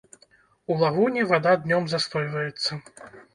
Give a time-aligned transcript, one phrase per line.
[0.71, 2.71] У лагуне вада днём застойваецца.